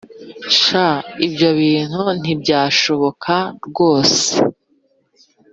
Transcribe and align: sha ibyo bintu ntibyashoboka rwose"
sha 0.59 0.87
ibyo 1.25 1.49
bintu 1.59 2.01
ntibyashoboka 2.21 3.33
rwose" 3.67 4.31